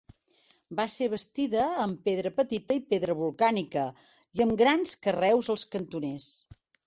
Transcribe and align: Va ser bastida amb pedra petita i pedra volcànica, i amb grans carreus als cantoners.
Va 0.77 0.85
ser 0.93 1.07
bastida 1.13 1.65
amb 1.83 1.99
pedra 2.07 2.31
petita 2.39 2.77
i 2.79 2.81
pedra 2.95 3.17
volcànica, 3.21 3.85
i 4.39 4.45
amb 4.47 4.57
grans 4.65 4.95
carreus 5.07 5.51
als 5.57 5.67
cantoners. 5.77 6.27